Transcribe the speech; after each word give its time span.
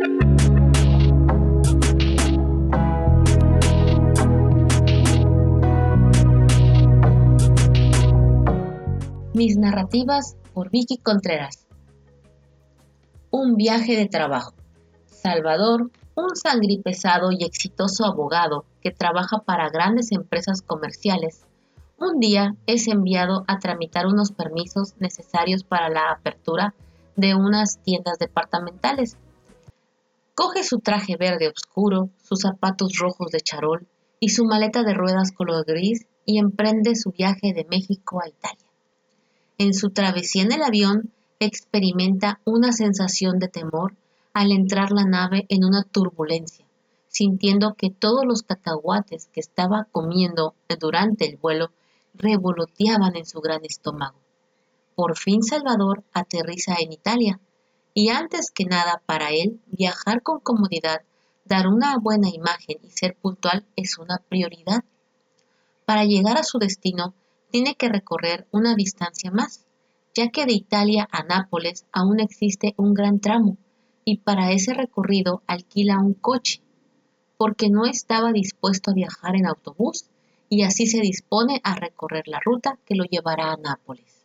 Mis 0.00 0.08
narrativas 9.58 10.38
por 10.54 10.70
Vicky 10.70 10.96
Contreras. 10.96 11.66
Un 13.30 13.56
viaje 13.56 13.96
de 13.96 14.06
trabajo. 14.06 14.54
Salvador, 15.04 15.90
un 16.14 16.34
sangripesado 16.34 17.32
y 17.32 17.44
exitoso 17.44 18.06
abogado 18.06 18.64
que 18.80 18.92
trabaja 18.92 19.40
para 19.40 19.68
grandes 19.68 20.12
empresas 20.12 20.62
comerciales, 20.62 21.44
un 21.98 22.20
día 22.20 22.54
es 22.66 22.88
enviado 22.88 23.44
a 23.48 23.58
tramitar 23.58 24.06
unos 24.06 24.32
permisos 24.32 24.94
necesarios 24.98 25.62
para 25.64 25.90
la 25.90 26.10
apertura 26.10 26.74
de 27.16 27.34
unas 27.34 27.82
tiendas 27.82 28.18
departamentales. 28.18 29.18
Coge 30.34 30.62
su 30.64 30.78
traje 30.78 31.16
verde 31.16 31.48
oscuro, 31.48 32.10
sus 32.22 32.40
zapatos 32.40 32.98
rojos 32.98 33.30
de 33.30 33.40
charol 33.40 33.86
y 34.20 34.30
su 34.30 34.44
maleta 34.44 34.82
de 34.82 34.94
ruedas 34.94 35.32
color 35.32 35.64
gris 35.66 36.06
y 36.24 36.38
emprende 36.38 36.94
su 36.94 37.10
viaje 37.10 37.52
de 37.52 37.66
México 37.68 38.20
a 38.22 38.28
Italia. 38.28 38.66
En 39.58 39.74
su 39.74 39.90
travesía 39.90 40.42
en 40.42 40.52
el 40.52 40.62
avión 40.62 41.10
experimenta 41.38 42.40
una 42.44 42.72
sensación 42.72 43.38
de 43.38 43.48
temor 43.48 43.94
al 44.32 44.52
entrar 44.52 44.92
la 44.92 45.04
nave 45.04 45.46
en 45.48 45.64
una 45.64 45.82
turbulencia, 45.82 46.64
sintiendo 47.08 47.74
que 47.74 47.90
todos 47.90 48.24
los 48.24 48.42
cacahuates 48.42 49.28
que 49.32 49.40
estaba 49.40 49.88
comiendo 49.90 50.54
durante 50.78 51.28
el 51.28 51.36
vuelo 51.36 51.70
revoloteaban 52.14 53.16
en 53.16 53.26
su 53.26 53.40
gran 53.40 53.64
estómago. 53.64 54.18
Por 54.94 55.16
fin 55.16 55.42
Salvador 55.42 56.04
aterriza 56.12 56.76
en 56.78 56.92
Italia 56.92 57.40
y 57.94 58.10
antes 58.10 58.50
que 58.50 58.64
nada 58.64 59.02
para 59.06 59.30
él 59.30 59.60
viajar 59.66 60.22
con 60.22 60.40
comodidad, 60.40 61.02
dar 61.44 61.66
una 61.66 61.96
buena 61.98 62.28
imagen 62.28 62.78
y 62.82 62.90
ser 62.90 63.16
puntual 63.16 63.66
es 63.76 63.98
una 63.98 64.18
prioridad. 64.18 64.84
Para 65.84 66.04
llegar 66.04 66.38
a 66.38 66.44
su 66.44 66.58
destino 66.58 67.14
tiene 67.50 67.74
que 67.74 67.88
recorrer 67.88 68.46
una 68.52 68.74
distancia 68.74 69.30
más, 69.30 69.64
ya 70.14 70.28
que 70.28 70.46
de 70.46 70.52
Italia 70.52 71.08
a 71.10 71.24
Nápoles 71.24 71.84
aún 71.92 72.20
existe 72.20 72.74
un 72.76 72.94
gran 72.94 73.20
tramo 73.20 73.56
y 74.04 74.18
para 74.18 74.52
ese 74.52 74.74
recorrido 74.74 75.42
alquila 75.46 75.98
un 75.98 76.14
coche, 76.14 76.60
porque 77.36 77.70
no 77.70 77.86
estaba 77.86 78.32
dispuesto 78.32 78.90
a 78.90 78.94
viajar 78.94 79.36
en 79.36 79.46
autobús 79.46 80.06
y 80.48 80.62
así 80.62 80.86
se 80.86 81.00
dispone 81.00 81.60
a 81.64 81.74
recorrer 81.74 82.26
la 82.26 82.40
ruta 82.40 82.78
que 82.84 82.94
lo 82.94 83.04
llevará 83.04 83.52
a 83.52 83.56
Nápoles. 83.56 84.24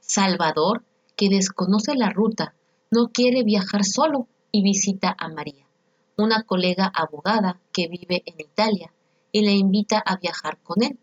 Salvador, 0.00 0.84
que 1.16 1.28
desconoce 1.28 1.94
la 1.94 2.10
ruta, 2.10 2.54
no 2.92 3.08
quiere 3.08 3.42
viajar 3.42 3.84
solo 3.84 4.28
y 4.52 4.62
visita 4.62 5.16
a 5.18 5.28
María, 5.28 5.66
una 6.18 6.42
colega 6.42 6.92
abogada 6.94 7.58
que 7.72 7.88
vive 7.88 8.22
en 8.26 8.38
Italia, 8.38 8.92
y 9.32 9.40
le 9.40 9.52
invita 9.52 9.98
a 9.98 10.18
viajar 10.18 10.58
con 10.62 10.82
él. 10.82 10.98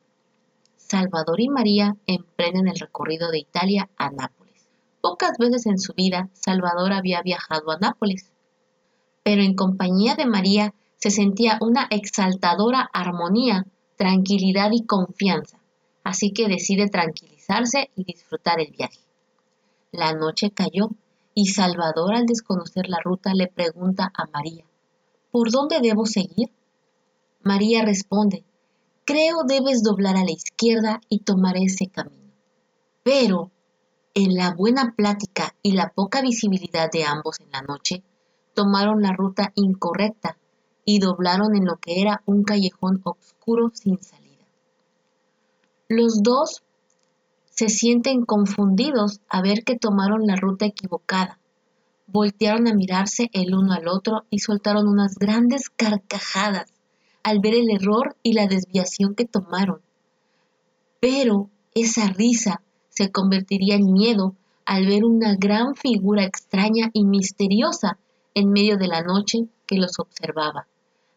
Salvador 0.77 1.41
y 1.41 1.49
María 1.49 1.97
emprenden 2.05 2.67
el 2.67 2.77
recorrido 2.77 3.31
de 3.31 3.39
Italia 3.39 3.89
a 3.97 4.11
Nápoles. 4.11 4.69
Pocas 5.01 5.39
veces 5.39 5.65
en 5.65 5.79
su 5.79 5.93
vida 5.93 6.29
Salvador 6.33 6.93
había 6.93 7.23
viajado 7.23 7.71
a 7.71 7.79
Nápoles, 7.79 8.31
pero 9.23 9.41
en 9.41 9.55
compañía 9.55 10.13
de 10.13 10.27
María 10.27 10.75
se 10.97 11.09
sentía 11.09 11.57
una 11.59 11.87
exaltadora 11.89 12.87
armonía 12.93 13.65
tranquilidad 13.97 14.69
y 14.73 14.85
confianza, 14.85 15.59
así 16.03 16.33
que 16.33 16.47
decide 16.47 16.87
tranquilizarse 16.87 17.89
y 17.95 18.03
disfrutar 18.03 18.59
el 18.59 18.71
viaje. 18.71 18.99
La 19.91 20.13
noche 20.13 20.51
cayó 20.51 20.91
y 21.39 21.45
Salvador 21.45 22.15
al 22.15 22.25
desconocer 22.25 22.89
la 22.89 22.99
ruta 23.01 23.33
le 23.33 23.47
pregunta 23.47 24.11
a 24.13 24.25
María, 24.25 24.65
¿por 25.31 25.51
dónde 25.51 25.79
debo 25.79 26.05
seguir? 26.05 26.49
María 27.41 27.85
responde, 27.85 28.43
creo 29.05 29.45
debes 29.47 29.81
doblar 29.81 30.17
a 30.17 30.25
la 30.25 30.31
izquierda 30.31 30.99
y 31.07 31.19
tomar 31.19 31.55
ese 31.55 31.87
camino. 31.87 32.33
Pero, 33.03 33.51
en 34.15 34.35
la 34.35 34.53
buena 34.53 34.93
plática 34.97 35.55
y 35.61 35.71
la 35.71 35.93
poca 35.95 36.21
visibilidad 36.21 36.91
de 36.91 37.05
ambos 37.05 37.39
en 37.39 37.51
la 37.51 37.61
noche, 37.61 38.03
tomaron 38.53 39.01
la 39.01 39.13
ruta 39.13 39.53
incorrecta 39.55 40.37
y 40.83 40.99
doblaron 40.99 41.55
en 41.55 41.63
lo 41.63 41.77
que 41.77 42.01
era 42.01 42.21
un 42.25 42.43
callejón 42.43 42.99
oscuro 43.05 43.71
sin 43.73 44.03
salida. 44.03 44.45
Los 45.87 46.21
dos 46.21 46.63
se 47.59 47.67
sienten 47.67 48.23
confundidos 48.23 49.19
a 49.27 49.41
ver 49.41 49.65
que 49.65 49.77
tomaron 49.77 50.25
la 50.25 50.37
ruta 50.37 50.65
equivocada. 50.65 51.39
Voltearon 52.07 52.69
a 52.69 52.73
mirarse 52.73 53.29
el 53.33 53.53
uno 53.53 53.73
al 53.73 53.89
otro 53.89 54.23
y 54.29 54.39
soltaron 54.39 54.87
unas 54.87 55.15
grandes 55.15 55.69
carcajadas 55.69 56.71
al 57.21 57.41
ver 57.41 57.55
el 57.55 57.69
error 57.69 58.15
y 58.23 58.31
la 58.31 58.47
desviación 58.47 59.13
que 59.13 59.25
tomaron. 59.25 59.81
Pero 61.01 61.49
esa 61.75 62.07
risa 62.07 62.61
se 62.87 63.11
convertiría 63.11 63.75
en 63.75 63.91
miedo 63.91 64.37
al 64.63 64.85
ver 64.85 65.03
una 65.03 65.35
gran 65.35 65.75
figura 65.75 66.23
extraña 66.23 66.91
y 66.93 67.03
misteriosa 67.03 67.97
en 68.35 68.53
medio 68.53 68.77
de 68.77 68.87
la 68.87 69.01
noche 69.01 69.49
que 69.67 69.75
los 69.75 69.99
observaba 69.99 70.65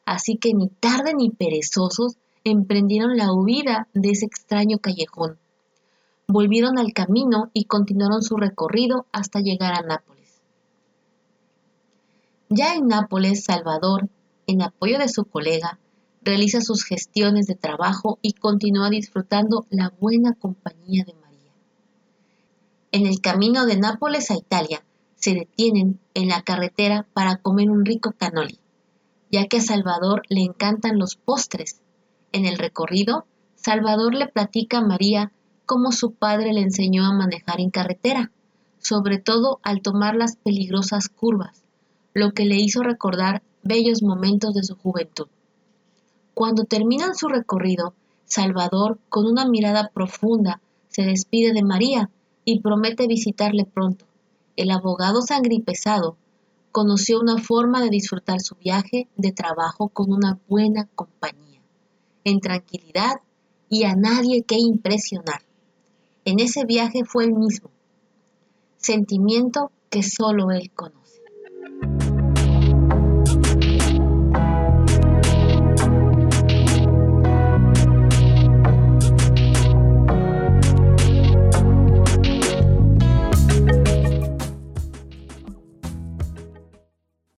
así 0.05 0.37
que 0.37 0.55
ni 0.55 0.67
tarde 0.67 1.15
ni 1.15 1.31
perezosos 1.31 2.17
emprendieron 2.43 3.17
la 3.17 3.33
huida 3.33 3.87
de 3.95 4.11
ese 4.11 4.27
extraño 4.27 4.79
callejón. 4.79 5.39
Volvieron 6.29 6.79
al 6.79 6.93
camino 6.93 7.51
y 7.53 7.65
continuaron 7.65 8.23
su 8.23 8.37
recorrido 8.37 9.07
hasta 9.13 9.41
llegar 9.41 9.75
a 9.75 9.83
Nápoles. 9.83 10.41
Ya 12.49 12.75
en 12.75 12.87
Nápoles, 12.87 13.45
Salvador, 13.45 14.09
en 14.47 14.63
apoyo 14.63 14.99
de 14.99 15.09
su 15.09 15.25
colega, 15.25 15.79
realiza 16.23 16.61
sus 16.61 16.85
gestiones 16.85 17.47
de 17.47 17.55
trabajo 17.55 18.19
y 18.23 18.33
continúa 18.33 18.91
disfrutando 18.91 19.67
la 19.71 19.93
buena 20.01 20.35
compañía 20.35 21.05
de 21.05 21.15
María. 21.15 21.53
En 22.93 23.07
el 23.07 23.21
camino 23.21 23.67
de 23.67 23.77
Nápoles 23.77 24.31
a 24.31 24.37
Italia, 24.37 24.85
se 25.17 25.35
detienen 25.35 26.01
en 26.15 26.29
la 26.29 26.43
carretera 26.43 27.07
para 27.13 27.37
comer 27.37 27.71
un 27.71 27.85
rico 27.85 28.13
canoli 28.13 28.59
ya 29.33 29.47
que 29.47 29.57
a 29.57 29.63
Salvador 29.63 30.23
le 30.29 30.43
encantan 30.43 30.99
los 30.99 31.17
postres. 31.17 31.81
En 32.31 32.45
el 32.45 32.59
recorrido, 32.59 33.25
Salvador 33.57 34.15
le 34.15 34.29
platica 34.29 34.79
a 34.79 34.87
María 34.87 35.33
cómo 35.73 35.91
su 35.91 36.13
padre 36.13 36.53
le 36.53 36.61
enseñó 36.61 37.07
a 37.07 37.15
manejar 37.15 37.59
en 37.59 37.71
carretera, 37.71 38.31
sobre 38.79 39.17
todo 39.17 39.59
al 39.63 39.81
tomar 39.81 40.15
las 40.15 40.37
peligrosas 40.37 41.09
curvas, 41.09 41.63
lo 42.13 42.33
que 42.33 42.45
le 42.45 42.57
hizo 42.57 42.83
recordar 42.83 43.43
bellos 43.63 44.03
momentos 44.03 44.53
de 44.53 44.65
su 44.65 44.77
juventud. 44.77 45.29
Cuando 46.35 46.65
terminan 46.65 47.15
su 47.15 47.29
recorrido, 47.29 47.95
Salvador, 48.27 48.99
con 49.09 49.25
una 49.25 49.49
mirada 49.49 49.91
profunda, 49.95 50.61
se 50.91 51.05
despide 51.05 51.55
de 51.55 51.63
María 51.63 52.11
y 52.45 52.61
promete 52.61 53.07
visitarle 53.07 53.65
pronto. 53.65 54.05
El 54.57 54.73
abogado 54.73 55.23
sangripesado 55.23 56.19
conoció 56.71 57.19
una 57.19 57.39
forma 57.39 57.81
de 57.81 57.89
disfrutar 57.89 58.43
su 58.43 58.57
viaje 58.57 59.09
de 59.17 59.33
trabajo 59.33 59.89
con 59.89 60.13
una 60.13 60.39
buena 60.51 60.87
compañía, 60.95 61.63
en 62.25 62.41
tranquilidad 62.41 63.23
y 63.71 63.85
a 63.85 63.97
nadie 63.97 64.43
que 64.43 64.57
impresionar. 64.59 65.41
En 66.25 66.39
ese 66.39 66.65
viaje 66.65 67.05
fue 67.05 67.25
el 67.25 67.33
mismo, 67.33 67.71
sentimiento 68.79 69.71
que 69.91 70.03
solo 70.03 70.51
él 70.51 70.71
conoce. 70.75 71.02